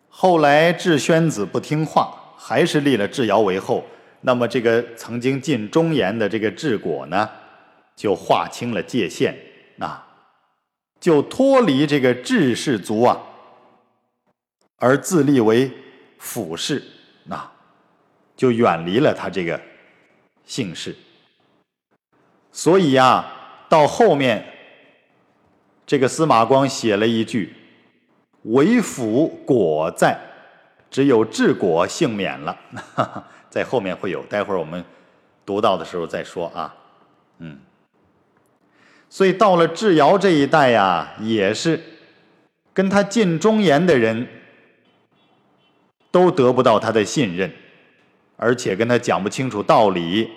[0.09, 3.85] 后来智宣子不听话，还是立了智瑶为后。
[4.19, 7.29] 那么这个曾经尽忠言的这个智果呢，
[7.95, 9.33] 就划清了界限
[9.79, 10.05] 啊，
[10.99, 13.17] 就脱离这个智氏族啊，
[14.75, 15.71] 而自立为
[16.17, 16.83] 辅氏
[17.29, 17.49] 啊，
[18.35, 19.57] 就远离了他这个
[20.43, 20.93] 姓氏。
[22.55, 23.25] 所以呀，
[23.67, 24.45] 到后面，
[25.87, 27.51] 这个司马光写了一句
[28.43, 30.17] ：“为辅果在，
[30.91, 32.55] 只有治果幸免了。
[33.49, 34.85] ”在后面会有，待会儿我们
[35.43, 36.75] 读到的时候再说啊。
[37.39, 37.57] 嗯，
[39.09, 41.81] 所以到了智瑶这一代呀，也是
[42.71, 44.27] 跟他尽忠言的人
[46.11, 47.51] 都得不到他的信任，
[48.37, 50.29] 而且跟他讲不清楚道理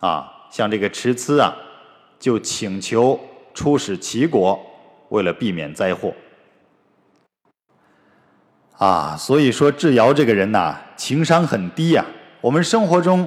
[0.00, 0.31] 啊。
[0.52, 1.56] 像这个迟疵啊，
[2.20, 3.18] 就请求
[3.54, 4.60] 出使齐国，
[5.08, 6.12] 为了避免灾祸。
[8.76, 12.04] 啊，所以说智瑶这个人呐，情商很低呀。
[12.42, 13.26] 我们生活中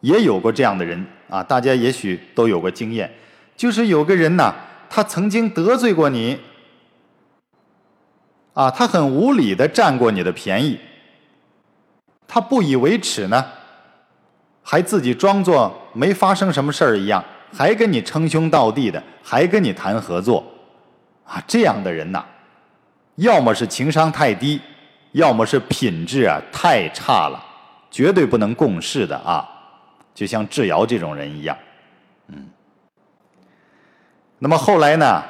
[0.00, 3.10] 也有过这样的人啊，大家也许都有过经验，
[3.56, 4.54] 就是有个人呐，
[4.90, 6.38] 他曾经得罪过你，
[8.52, 10.78] 啊，他很无理的占过你的便宜，
[12.28, 13.46] 他不以为耻呢。
[14.66, 17.22] 还自己装作没发生什么事儿一样，
[17.52, 20.42] 还跟你称兄道弟的，还跟你谈合作，
[21.24, 22.24] 啊，这样的人呐，
[23.16, 24.58] 要么是情商太低，
[25.12, 27.38] 要么是品质啊太差了，
[27.90, 29.46] 绝对不能共事的啊，
[30.14, 31.56] 就像智瑶这种人一样，
[32.28, 32.48] 嗯。
[34.38, 35.22] 那么后来呢，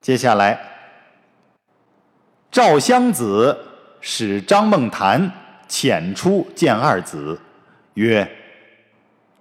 [0.00, 0.58] 接下来，
[2.50, 3.56] 赵襄子
[4.00, 5.30] 使张孟谈
[5.68, 7.38] 遣出见二子，
[7.94, 8.30] 曰：“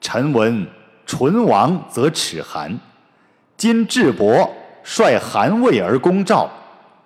[0.02, 0.68] 臣闻
[1.06, 2.78] 唇亡则齿寒，
[3.56, 4.52] 今智伯
[4.84, 6.50] 率韩魏而攻赵，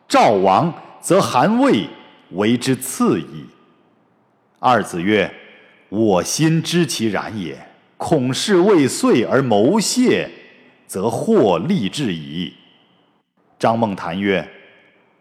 [0.07, 1.87] 赵亡则韩魏
[2.31, 3.45] 为之次矣。”
[4.59, 5.31] 二子曰
[5.89, 10.29] ：“我心知其然也，恐事未遂而谋泄，
[10.87, 12.53] 则祸立至矣。”
[13.59, 14.47] 张孟谈曰：“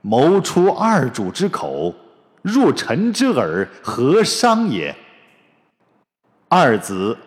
[0.01, 1.95] 谋出二主之口，
[2.41, 4.95] 入臣之耳，何伤也？”
[6.57, 7.19] 二子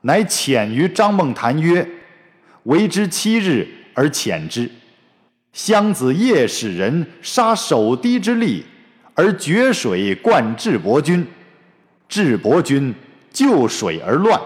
[0.00, 1.86] 乃遣于张孟谈曰
[2.64, 4.70] ：“为之七日而遣之。
[5.52, 8.62] 襄子夜使人杀守堤之吏，
[9.12, 11.26] 而决水灌智伯军。
[12.08, 12.94] 智伯军
[13.30, 14.40] 就水而乱，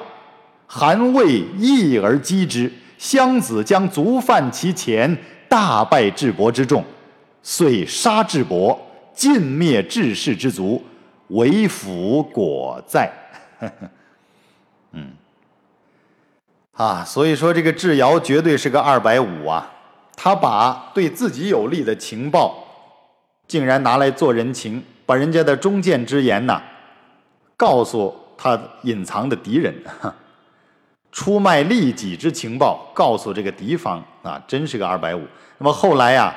[0.67, 2.69] 韩魏义而击之。
[2.99, 5.17] 襄子将卒犯其前。”
[5.49, 6.85] 大败智伯之众，
[7.43, 8.77] 遂杀智伯，
[9.15, 10.85] 尽灭智氏之族，
[11.29, 13.09] 为辅果在。
[16.81, 19.71] 啊，所以说这个智瑶绝对是个二百五啊！
[20.17, 22.57] 他把对自己有利的情报，
[23.47, 26.59] 竟然拿来做人情，把人家的忠谏之言呐，
[27.55, 29.75] 告诉他隐藏的敌人。
[31.13, 35.23] 出卖利己之情报，告诉这个敌方啊，真是个二百五。
[35.59, 36.35] 那么后来呀，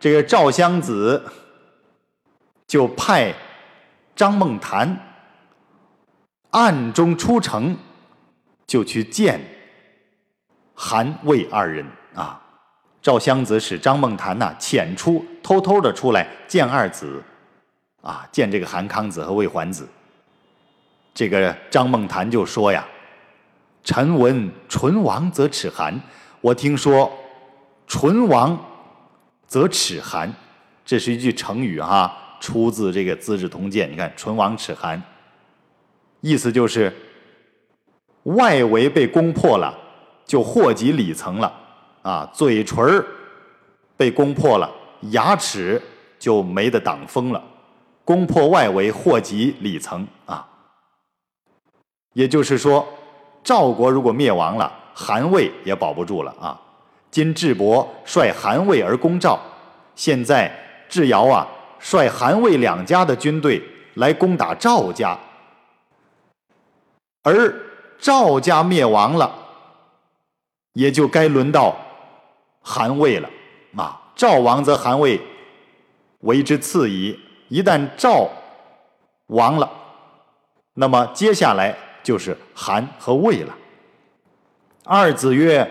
[0.00, 1.22] 这个赵襄子
[2.66, 3.34] 就派
[4.14, 4.98] 张孟谈
[6.52, 7.76] 暗中出城，
[8.66, 9.38] 就去见
[10.76, 11.84] 韩魏二人
[12.14, 12.40] 啊。
[13.02, 17.20] 赵襄子使张孟谈呐潜出，偷偷的出来见二子
[18.02, 19.88] 啊，见这个韩康子和魏桓子。
[21.14, 22.86] 这个张孟谈就说呀。
[23.84, 26.00] 臣闻唇亡则齿寒，
[26.40, 27.08] 我听说
[27.86, 28.58] 唇亡
[29.46, 30.28] 则齿寒，
[30.84, 33.86] 这是一句成语哈，出自这个《资治通鉴》。
[33.92, 35.00] 你看“唇亡齿寒”，
[36.20, 36.92] 意思就是
[38.24, 39.72] 外围被攻破了，
[40.26, 41.50] 就祸及里层了
[42.02, 42.28] 啊。
[42.34, 43.02] 嘴唇
[43.96, 44.70] 被攻破了，
[45.12, 45.80] 牙齿
[46.18, 47.42] 就没得挡风了，
[48.04, 50.46] 攻破外围，祸及里层啊。
[52.12, 52.86] 也就是说。
[53.44, 56.60] 赵国如果灭亡了，韩魏也保不住了啊！
[57.12, 59.38] 今智伯率韩魏而攻赵，
[59.94, 60.50] 现在
[60.88, 61.46] 智瑶啊
[61.78, 63.62] 率韩魏两家的军队
[63.94, 65.16] 来攻打赵家，
[67.22, 67.54] 而
[68.00, 69.32] 赵家灭亡了，
[70.76, 71.74] 也就该轮到
[72.60, 73.30] 韩魏了
[73.74, 73.98] 啊！
[74.14, 75.18] 赵王则韩魏
[76.20, 77.18] 为之次矣。
[77.48, 78.28] 一旦赵
[79.28, 79.70] 亡了，
[80.74, 81.74] 那么接下来。
[82.02, 83.52] 就是韩和魏了。
[84.84, 85.68] 二子曰：“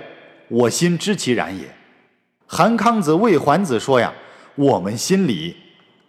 [0.52, 1.64] 我心知其然也。”
[2.46, 4.14] 韩康子、魏桓子说：“呀，
[4.56, 5.56] 我们心里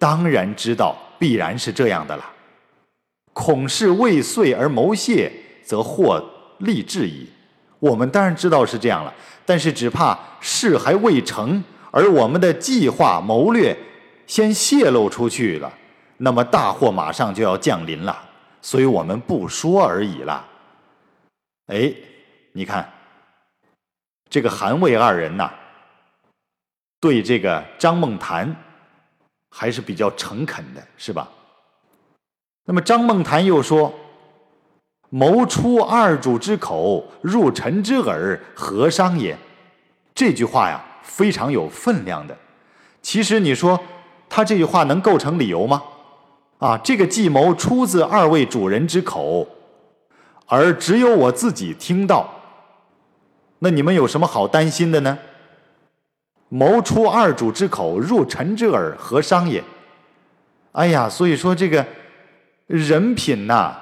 [0.00, 2.24] 当然知道，必然是这样的了。
[3.32, 5.30] 恐是未遂而谋泄，
[5.62, 6.20] 则获
[6.59, 7.28] 利至矣。
[7.79, 9.12] 我们当然知道是这样了，
[9.45, 13.77] 但是只怕事还未成，而我们的计划谋略
[14.27, 15.73] 先泄露出去了，
[16.19, 18.23] 那么大祸马上就要降临了。”
[18.62, 20.45] 所以我们不说而已了。
[21.67, 21.93] 哎，
[22.53, 22.93] 你看，
[24.29, 25.49] 这个韩魏二人呐，
[26.99, 28.57] 对这个张梦谈
[29.51, 31.29] 还是比较诚恳的，是吧？
[32.65, 33.95] 那么张梦谈又说
[35.11, 39.37] ：“谋出二主之口，入臣之耳，何伤也？”
[40.14, 42.37] 这句话呀，非常有分量的。
[43.03, 43.79] 其实你说
[44.29, 45.83] 他这句话能构成理由吗？
[46.59, 49.47] 啊，这个计谋出自二位主人之口，
[50.47, 52.29] 而只有我自己听到。
[53.59, 55.19] 那你们有什么好担心的呢？
[56.49, 59.62] 谋出二主之口，入臣之耳，何伤也？
[60.73, 61.85] 哎呀，所以说这个
[62.66, 63.77] 人品呐，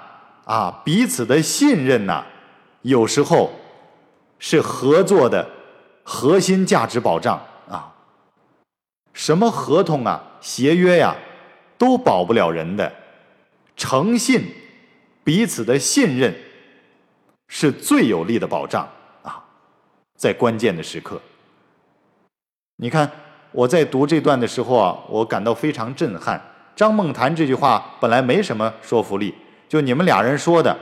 [0.45, 2.25] 啊彼此的信任呐，
[2.83, 3.51] 有时候
[4.39, 5.49] 是合作的
[6.03, 7.93] 核心价值保障啊。
[9.13, 11.17] 什么合同啊，协约呀？
[11.77, 12.91] 都保不了人的
[13.77, 14.47] 诚信，
[15.25, 16.33] 彼此的信任
[17.49, 18.89] 是最有力的保障
[19.23, 19.45] 啊！
[20.17, 21.21] 在关键的时刻，
[22.77, 23.11] 你看
[23.51, 26.41] 我在读这段的时候啊，我感到非常震撼。
[26.77, 29.35] 张梦谈这句话本来没什么说服力，
[29.75, 30.79] 就你们俩人说的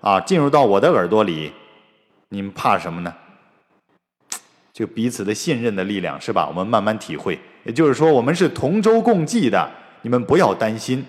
[0.00, 1.52] 啊，进入到我的耳朵里，
[2.28, 3.12] 你们怕什么呢？
[4.72, 6.46] 就彼此的信任的力量是吧？
[6.46, 7.40] 我们慢慢体会。
[7.64, 9.68] 也就是说，我们是同舟共济的。
[10.02, 11.04] 你们不要担心，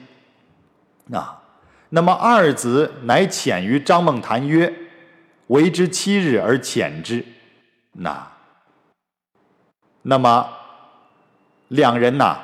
[1.14, 1.44] 啊，
[1.90, 4.74] 那么二子乃遣于张孟谈曰
[5.46, 7.24] ：“为之七日而遣之。”
[7.94, 8.32] 那，
[10.02, 10.50] 那么
[11.68, 12.40] 两人呐，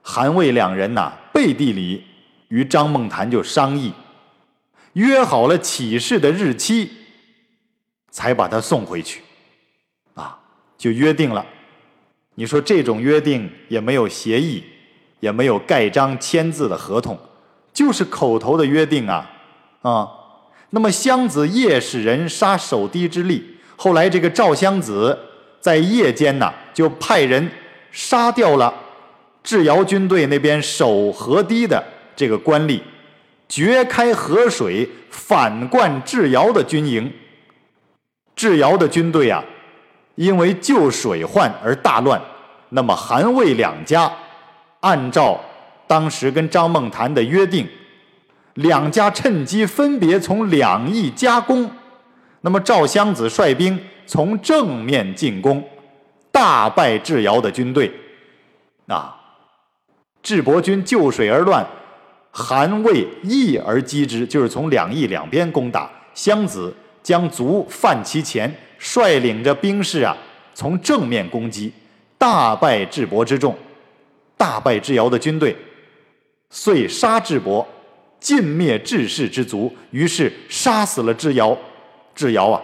[0.00, 2.06] 韩魏两人呐，背地里
[2.50, 3.92] 与张梦谈就商议，
[4.92, 6.90] 约好了起事的日期，
[8.12, 9.22] 才把他送回去，
[10.14, 10.38] 啊，
[10.78, 11.44] 就约定了。
[12.36, 14.62] 你说这种约定也没有协议，
[15.18, 17.18] 也没有盖章签字的合同，
[17.72, 19.30] 就是口头的约定啊，
[19.82, 20.08] 啊。
[20.70, 23.42] 那么襄子夜使人杀守堤之吏，
[23.74, 25.18] 后来这个赵襄子
[25.60, 27.50] 在夜间呐，就派人。
[27.92, 28.72] 杀掉了
[29.42, 31.82] 智瑶军队那边守河堤的
[32.20, 32.78] 这个官吏，
[33.48, 37.10] 掘开河水反灌智瑶的军营。
[38.36, 39.42] 智瑶的军队啊，
[40.16, 42.20] 因为救水患而大乱。
[42.68, 44.12] 那么韩魏两家
[44.80, 45.40] 按照
[45.86, 47.66] 当时跟张梦谈的约定，
[48.52, 51.70] 两家趁机分别从两翼夹攻。
[52.42, 55.66] 那么赵襄子率兵从正面进攻。
[56.30, 57.90] 大败智瑶的军队，
[58.88, 59.16] 啊，
[60.22, 61.66] 智伯军就水而乱，
[62.30, 65.90] 韩魏义而击之，就是从两翼两边攻打。
[66.14, 70.16] 襄子将卒犯其前，率领着兵士啊，
[70.54, 71.72] 从正面攻击，
[72.18, 73.56] 大败智伯之众，
[74.36, 75.56] 大败智瑶的军队，
[76.50, 77.66] 遂杀智伯，
[78.18, 79.74] 尽灭智氏之族。
[79.90, 81.56] 于是杀死了智瑶，
[82.14, 82.60] 智瑶啊，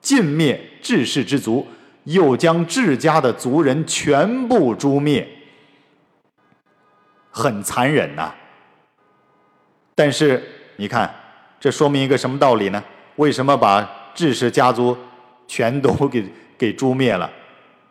[0.00, 1.66] 尽灭智氏之族。
[2.04, 5.24] 又将智家的族人全部诛灭，
[7.30, 8.34] 很残忍呐。
[9.94, 10.42] 但是
[10.76, 11.12] 你看，
[11.60, 12.82] 这说明一个什么道理呢？
[13.16, 14.96] 为什么把智氏家族
[15.46, 16.24] 全都给
[16.56, 17.30] 给诛灭了？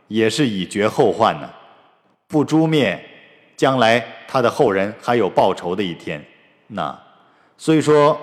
[0.07, 1.49] 也是以绝后患呢。
[2.27, 3.03] 不诛灭，
[3.55, 6.23] 将来他的后人还有报仇的一天。
[6.67, 6.97] 那
[7.57, 8.19] 所以说，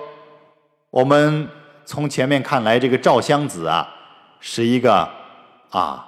[0.89, 1.47] 我们
[1.85, 3.95] 从前面看来，这个赵襄子啊，
[4.39, 5.19] 是一个。
[5.69, 6.03] 啊，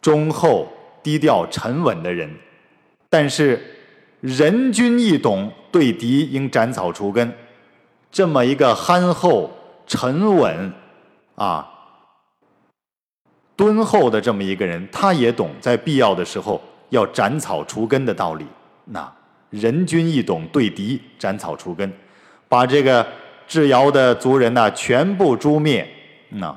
[0.00, 0.66] 忠厚、
[1.02, 2.34] 低调、沉稳的人，
[3.10, 3.62] 但是
[4.22, 7.32] 人君易懂，对敌应斩草除根。
[8.12, 9.50] 这么一个憨厚、
[9.86, 10.72] 沉稳、
[11.34, 11.68] 啊
[13.56, 18.46] 敦厚的这么一个人，他也懂在必要的时候要斩草除根的道理。
[18.84, 19.12] 那
[19.50, 21.90] 人君易懂，对敌斩草除根，
[22.48, 23.06] 把这个
[23.46, 25.88] 智瑶的族人呢全部诛灭。
[26.28, 26.54] 那。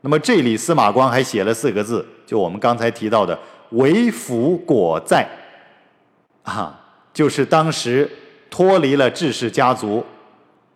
[0.00, 3.38] 那么这里司马光还写了四个字，就我们刚才提到的
[3.72, 5.26] “为辅果在”，
[6.44, 6.78] 啊，
[7.10, 8.10] 就是当时
[8.54, 10.06] 脱离了智氏家族，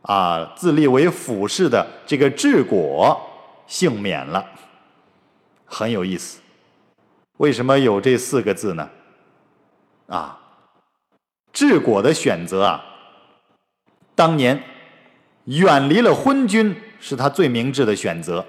[0.03, 3.17] 啊，自立为辅氏的这个智果
[3.69, 4.45] 幸免了，
[5.64, 6.41] 很有意思。
[7.37, 8.91] 为什么有这四个字呢？
[10.09, 10.41] 啊，
[11.53, 12.85] 智果的选择啊，
[14.17, 14.61] 当年
[15.45, 18.45] 远离了昏君，是他最明智的选择。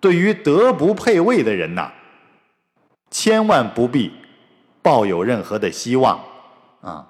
[0.00, 1.90] 对于德不配位的人呐，
[3.10, 4.12] 千万不必
[4.82, 6.22] 抱有任何的希望
[6.82, 7.08] 啊！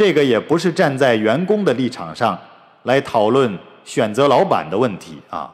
[0.00, 2.38] 这个也不是站在员工的立场上
[2.84, 5.52] 来讨论选择老板的问题啊，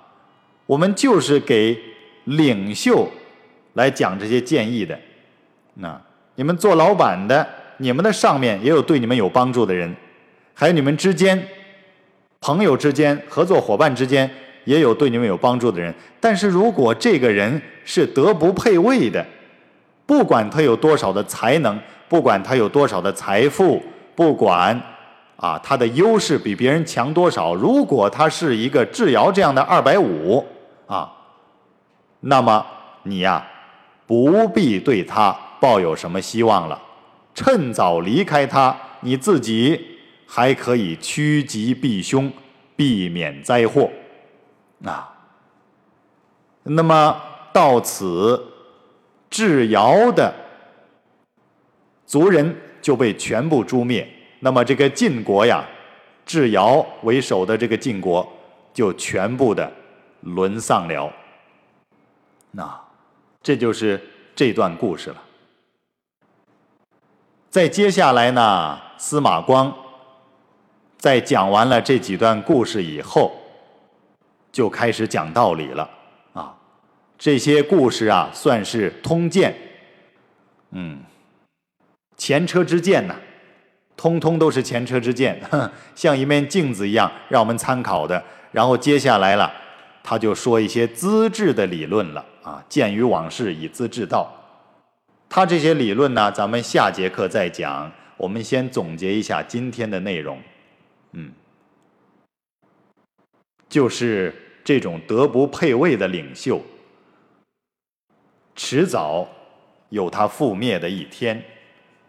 [0.67, 1.77] 我们就是给
[2.27, 3.09] 领袖
[3.73, 4.97] 来讲这些建议的。
[5.75, 6.01] 那
[6.37, 7.45] 你们做老板的，
[7.79, 9.93] 你们的上面也有对你们有帮助的人，
[10.55, 11.45] 还有你们之间
[12.41, 14.31] 朋友之间、合作伙伴之间。
[14.65, 19.27] 也有对你们有帮助的人，但是如果这个人是德不配位的，
[20.07, 21.77] 不管他有多少的才能，
[22.09, 23.83] 不管他有多少的财富，
[24.17, 24.81] 不管
[25.37, 30.45] 啊他的优势比别人强多少，如果他是一个智瑶这样的二百五
[30.87, 31.13] 啊，
[32.21, 32.67] 那么
[33.03, 33.47] 你呀
[34.07, 36.81] 不必对他抱有什么希望了，
[37.35, 42.33] 趁早离开他，你自己还可以趋吉避凶，
[42.75, 43.91] 避免灾祸。
[44.85, 45.13] 啊，
[46.63, 47.21] 那么
[47.53, 48.43] 到此，
[49.29, 50.33] 智瑶的
[52.05, 52.55] 族人
[52.87, 54.09] 就被全部诛灭。
[54.39, 55.65] 那么这个晋国呀，
[56.25, 58.25] 智瑶为首的这个晋国
[58.73, 59.69] 就全部的
[60.21, 61.13] 沦丧了。
[62.53, 62.81] 那
[63.43, 64.01] 这就是
[64.37, 65.21] 这段故事了。
[67.51, 69.75] 在接下来呢，司马光
[70.97, 73.33] 在讲完了这几段故事以后。
[74.53, 75.91] 就开始讲道理了，
[76.33, 76.57] 啊，
[77.19, 79.55] 这些故事啊算是通鉴，
[80.71, 80.99] 嗯，
[82.17, 83.15] 前车之鉴呐，
[83.97, 85.41] 通通都是前车之鉴，
[85.95, 88.23] 像一面镜子一样让我们参考的。
[88.53, 89.53] 然后接下来了，
[90.03, 94.33] 他就说一些资治的理论了，啊，鉴于往事，以资治道。
[95.29, 97.93] 他这些理论呢，咱们下节课再讲。
[98.17, 100.41] 我们先总结一下今天的内容，
[101.13, 101.33] 嗯，
[103.69, 104.35] 就是。
[104.67, 106.61] 这种德不配位的领袖，
[108.57, 109.29] 迟早
[109.91, 111.41] 有他覆灭的一天。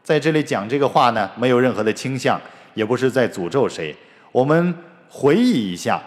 [0.08, 2.40] 在这里讲这个话呢，没有任何的倾向，
[2.74, 3.94] 也不是在诅咒谁。
[4.32, 4.74] 我们
[5.10, 6.02] 回忆一下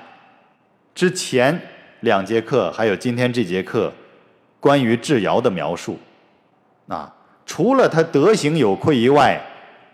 [0.94, 1.60] 之前
[2.00, 3.92] 两节课，还有今天这节课
[4.58, 5.98] 关于智瑶的描述。
[6.88, 9.38] 啊，除了他德行有愧以外，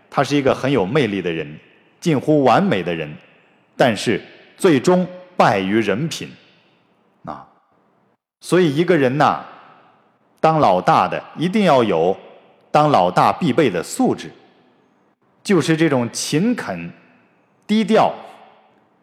[0.09, 1.59] 他是一个很有魅力的人，
[1.99, 3.13] 近乎完美的人，
[3.77, 4.23] 但是
[4.57, 5.05] 最终
[5.37, 6.31] 败于人品。
[7.25, 7.45] 啊，
[8.41, 9.41] 所以一个人呐，
[10.39, 12.17] 当老大的一定要有。
[12.77, 14.31] 当老大必备的素质，
[15.43, 16.93] 就是这种勤恳、
[17.67, 18.13] 低调，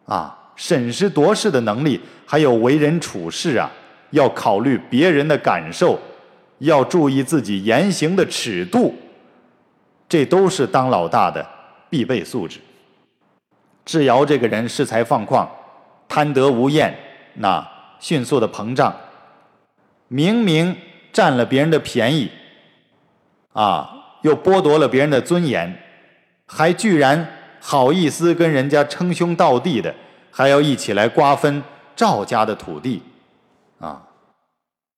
[0.05, 3.67] 啊，审时度势的能力，还有为人处事啊，
[4.11, 5.99] 要考虑别人的感受，
[6.59, 8.93] 要注意自己言行的尺度，
[10.07, 11.43] 这都是当老大的
[11.89, 12.59] 必备素质。
[13.85, 15.47] 智瑶这个人恃才放旷、
[16.07, 16.95] 贪得无厌，
[17.33, 17.67] 那
[17.99, 18.95] 迅速的膨胀，
[20.09, 20.77] 明明
[21.11, 22.29] 占了别人的便宜。
[23.53, 23.99] 啊！
[24.23, 25.77] 又剥夺了别人的尊严，
[26.45, 27.27] 还居然
[27.59, 29.93] 好意思跟人家称兄道弟的，
[30.31, 31.61] 还要一起来瓜分
[31.93, 33.01] 赵家的土地，
[33.79, 34.01] 啊！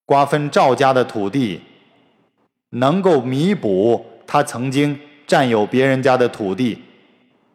[0.06, 1.60] 瓜分赵家的土地，
[2.70, 6.84] 能够弥补他曾经占有别人家的土地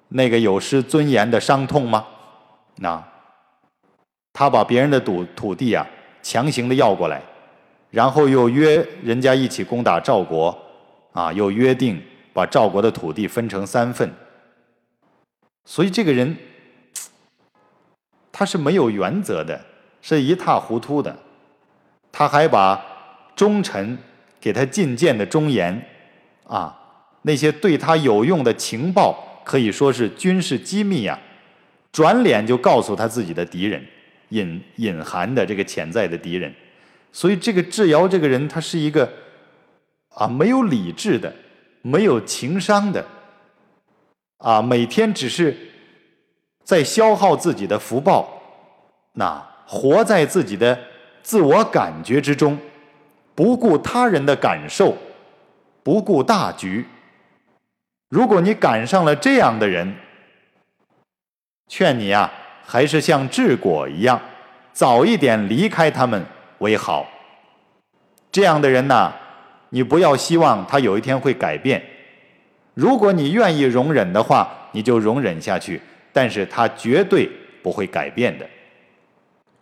[0.08, 2.04] 那个有失尊严的伤痛吗？
[2.78, 3.00] 那
[4.32, 5.86] 他把别人的土土地啊
[6.20, 7.22] 强行的要过来，
[7.90, 10.56] 然后又约人家一起攻打赵国。
[11.12, 12.00] 啊，又约定
[12.32, 14.08] 把赵国的土地分成三份，
[15.64, 16.36] 所以这个人
[18.30, 19.60] 他是没有原则的，
[20.00, 21.16] 是一塌糊涂的。
[22.12, 22.80] 他还把
[23.34, 23.98] 忠臣
[24.40, 25.84] 给他进谏的忠言
[26.44, 26.78] 啊，
[27.22, 31.18] 那些对他有用的情报，可以说是军事机密啊，
[31.90, 33.84] 转脸就告诉他自己的敌人，
[34.28, 36.54] 隐隐含的这个潜在的敌人。
[37.12, 39.12] 所以这个智瑶这个人，他是一个。
[40.20, 41.32] 啊，没有理智的，
[41.80, 43.02] 没有情商的，
[44.36, 45.56] 啊，每天只是
[46.62, 48.28] 在消耗自己的福报，
[49.14, 50.78] 那活在自己的
[51.22, 52.58] 自我感觉之中，
[53.34, 54.94] 不顾他人的感受，
[55.82, 56.84] 不顾大局。
[58.10, 59.94] 如果你赶上了这样的人，
[61.66, 62.30] 劝你啊，
[62.62, 64.20] 还是像智果一样，
[64.74, 66.26] 早一点离开他们
[66.58, 67.06] 为好。
[68.30, 69.14] 这样的人呐。
[69.70, 71.82] 你不要希望他有一天会改变，
[72.74, 75.80] 如果你愿意容忍的话，你就容忍下去。
[76.12, 77.30] 但是他绝对
[77.62, 78.44] 不会改变的。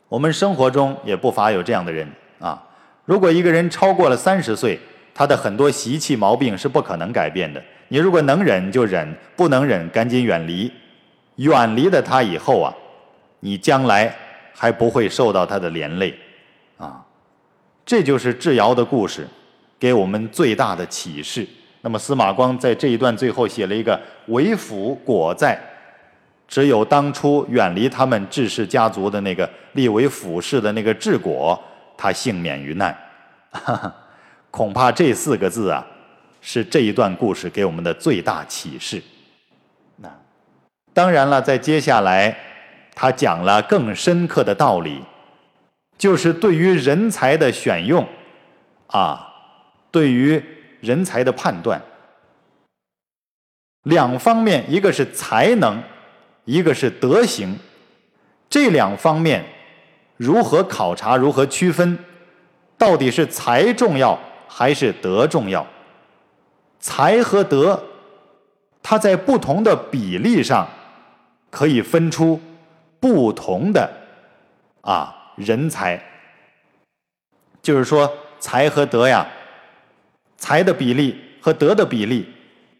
[0.09, 2.63] 我们生活中也不乏有这样的人啊。
[3.05, 4.79] 如果一个人超过了三十岁，
[5.15, 7.63] 他的很多习气毛病是不可能改变的。
[7.89, 10.73] 你如果能忍就忍，不能忍赶紧远离。
[11.37, 12.73] 远离了他以后啊，
[13.41, 14.15] 你将来
[14.55, 16.15] 还不会受到他的连累
[16.79, 17.05] 啊。
[17.85, 19.29] 这就是智瑶的故事。
[19.79, 21.47] 给我们最大的启示。
[21.81, 25.57] 那么司马光在这一段最后写了一个“为辅果在”，
[26.49, 31.59] 只有当初远离他们智氏家族的那个立为辅氏的那个智果，
[31.97, 32.97] 他幸免于难。
[34.51, 35.87] 恐怕这四个字啊，
[36.41, 39.01] 是这一段故事给我们的最大启示。
[39.97, 40.11] 那
[40.93, 42.37] 当然了，在接下来
[42.95, 45.01] 他讲了更深刻的道理，
[45.97, 48.05] 就是对于人才的选用
[48.89, 49.27] 啊。
[49.91, 50.43] 对于
[50.81, 51.81] 人才的判断，
[53.85, 55.83] 两方面，一个是才能，
[56.45, 57.59] 一个是德行，
[58.49, 59.45] 这两方面
[60.17, 61.99] 如何考察，如何区分？
[62.77, 64.17] 到底是才重要
[64.47, 65.67] 还是德重要？
[66.79, 67.83] 才和德，
[68.83, 70.69] 它在不同的比例上
[71.51, 72.41] 可以分出
[73.01, 73.91] 不同的
[74.83, 76.01] 啊人才，
[77.61, 79.27] 就是说才和德呀。
[80.39, 82.27] 才的比例和德的比例，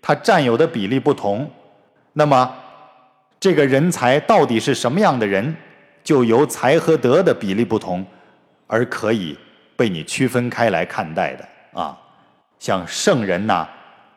[0.01, 1.51] 它占有的比例不同，
[2.13, 2.55] 那么
[3.39, 5.55] 这个人才到底是什么样的人，
[6.03, 8.07] 就由才和德的比例不同
[8.69, 9.37] 而可以
[9.77, 11.99] 被你区分开来看待的啊。
[12.61, 13.69] 像圣人呐、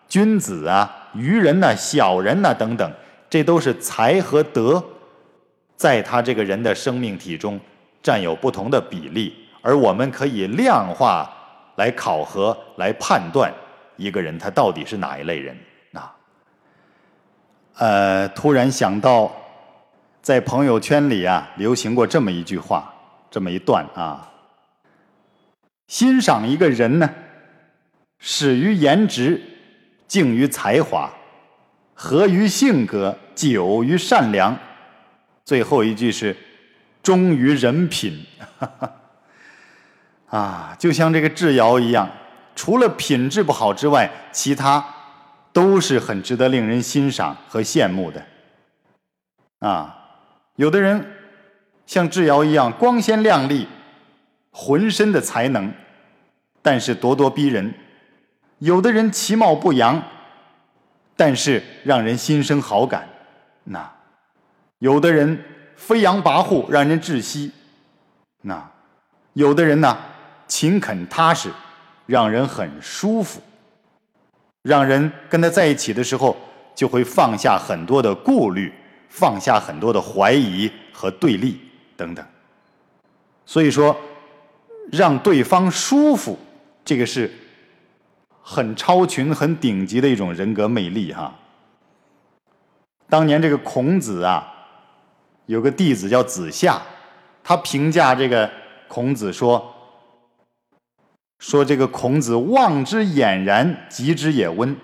[0.07, 2.91] 君子啊、愚人呐、小人呐等等，
[3.27, 4.83] 这都是才和德
[5.75, 7.59] 在他这个人的生命体中
[8.03, 11.27] 占有不同的比例，而我们可以量化。
[11.75, 13.53] 来考核、来判断
[13.97, 15.57] 一个人他到底是哪一类人
[15.93, 16.15] 啊？
[17.75, 19.31] 呃，突然想到，
[20.21, 22.93] 在朋友圈里啊，流行过这么一句话，
[23.29, 24.31] 这么一段啊：
[25.87, 27.09] 欣赏一个人呢，
[28.19, 29.41] 始于颜值，
[30.07, 31.09] 敬于才华，
[31.93, 34.57] 合于性格，久于善良，
[35.45, 36.35] 最后一句是
[37.01, 38.25] 忠于人品。
[38.59, 39.00] 哈哈
[40.31, 42.09] 啊，就像这个智瑶一样，
[42.55, 44.83] 除了品质不好之外，其他
[45.51, 48.25] 都是很值得令人欣赏和羡慕的。
[49.59, 49.93] 啊，
[50.55, 51.05] 有的人
[51.85, 53.67] 像智瑶一样光鲜亮丽，
[54.51, 55.73] 浑身的才能，
[56.61, 57.69] 但是咄咄逼人；
[58.59, 60.01] 有的人其貌不扬，
[61.17, 63.07] 但是让人心生好感。
[63.65, 63.91] 那
[64.79, 65.43] 有的人
[65.75, 67.51] 飞扬跋扈，让人窒息；
[68.43, 68.71] 那
[69.33, 69.97] 有的人呢，
[70.51, 71.49] 勤恳踏实。
[72.07, 73.39] 让人很舒服，
[74.63, 76.35] 让人跟他在一起的时候，
[76.75, 78.73] 就会放下很多的顾虑，
[79.07, 81.61] 放下很多的怀疑和对立
[81.95, 82.25] 等等。
[83.45, 83.95] 所以说，
[84.91, 86.37] 让对方舒服，
[86.83, 87.31] 这个是
[88.41, 91.33] 很超群、很顶级的一种人格魅力哈。
[93.07, 94.51] 当年这个孔子啊，
[95.45, 96.81] 有个弟子叫子夏，
[97.41, 98.51] 他评价这个
[98.89, 99.70] 孔子说。
[101.41, 104.77] 说这个孔子望之俨然，及之也温。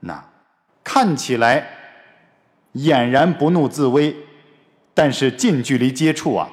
[0.00, 0.22] 那
[0.84, 1.66] 看起来
[2.74, 4.14] 俨然不怒自威，
[4.92, 6.46] 但是近距离接触啊，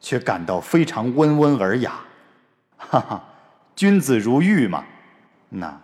[0.00, 2.00] 却感到非常温文尔雅。
[2.78, 3.22] 哈哈，
[3.76, 4.82] 君子如玉嘛。
[5.50, 5.78] 那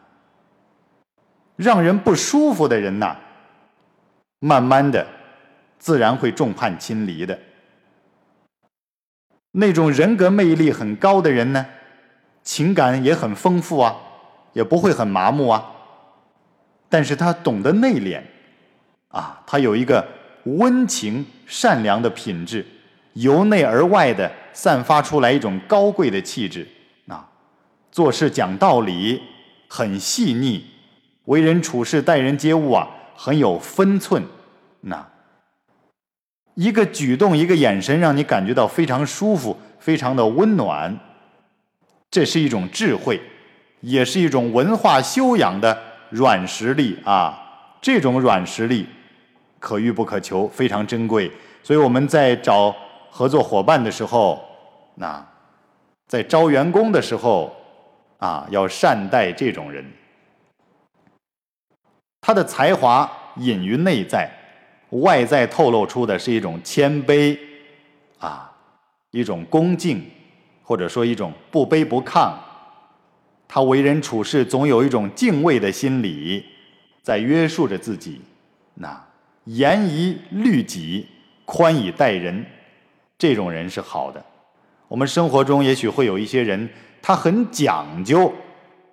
[1.56, 3.14] 让人不舒服的人呐，
[4.38, 5.06] 慢慢的
[5.78, 7.38] 自然会众叛亲离的。
[9.50, 11.66] 那种人格魅力很高的人呢？
[12.44, 13.96] 情感也很丰富啊，
[14.52, 15.72] 也不会很麻木啊。
[16.88, 18.22] 但是他懂得内敛，
[19.08, 20.06] 啊，他有一个
[20.44, 22.64] 温情善良的品质，
[23.14, 26.68] 由内而外的散发出来一种高贵的气质
[27.08, 27.26] 啊。
[27.90, 29.20] 做事讲道理，
[29.66, 30.64] 很细腻，
[31.24, 32.86] 为人处事待人接物啊，
[33.16, 34.22] 很有分寸。
[34.82, 35.08] 那
[36.54, 40.96] 一个举动，一个眼神，让你感觉到非常舒服，非常的温暖。
[42.14, 43.20] 这是一种智慧，
[43.80, 45.76] 也是一种文化修养的
[46.10, 47.36] 软实力啊！
[47.82, 48.86] 这种软实力
[49.58, 51.28] 可遇不可求，非常珍贵。
[51.64, 52.72] 所以我们在找
[53.10, 54.40] 合作伙伴的时候，
[54.94, 55.26] 那
[56.06, 57.52] 在招员工的时候
[58.18, 59.84] 啊，要善待这种人。
[62.20, 64.30] 他的才华隐于内在，
[64.90, 67.36] 外在透露出的是一种谦卑
[68.20, 68.52] 啊，
[69.10, 70.00] 一种恭敬。
[70.64, 72.32] 或者说一种不卑不亢，
[73.46, 76.44] 他为人处事总有一种敬畏的心理，
[77.02, 78.20] 在约束着自己。
[78.74, 79.00] 那
[79.44, 81.06] 严以律己，
[81.44, 82.44] 宽以待人，
[83.18, 84.24] 这种人是好的。
[84.88, 86.68] 我们生活中也许会有一些人，
[87.02, 88.32] 他很讲究，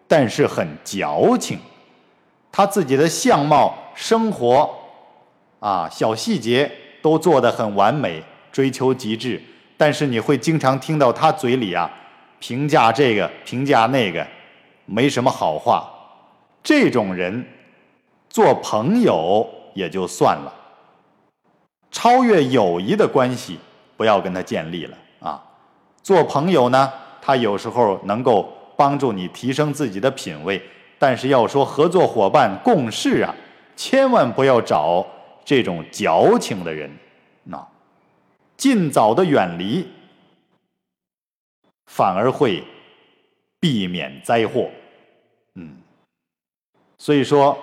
[0.08, 1.58] 但是很矫情。
[2.52, 4.70] 他自己的相貌、生活
[5.62, 6.70] 啊，小细节
[7.02, 9.42] 都做得很完美，追求极致。
[9.82, 11.90] 但是你会经常听到他嘴里啊
[12.38, 14.24] 评价这个评价那个，
[14.86, 15.90] 没什么好话。
[16.62, 17.44] 这种人
[18.30, 20.54] 做朋友也就算了，
[21.90, 23.58] 超越友谊的关系
[23.98, 25.42] 不要跟他建立了啊。
[26.04, 30.62] 做朋友呢，他有时候能够帮助你提升自己的品位，
[31.00, 33.34] 但是要说合作伙伴共事啊，
[33.76, 35.04] 千万不要找
[35.44, 36.88] 这种矫情的人，
[38.62, 39.88] 尽早的远离，
[41.88, 42.64] 反而会
[43.60, 44.70] 避免灾祸。
[45.56, 45.78] 嗯，
[46.96, 47.58] 所以说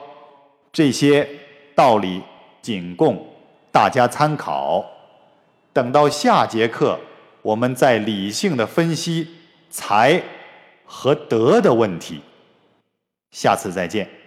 [0.72, 1.28] 这些
[1.76, 2.20] 道理
[2.60, 3.24] 仅供
[3.70, 4.84] 大家参考。
[5.72, 6.98] 等到下节课，
[7.42, 9.28] 我们再理性的分析
[9.70, 10.20] 财
[10.84, 12.20] 和德的问题。
[13.30, 14.17] 下次再见。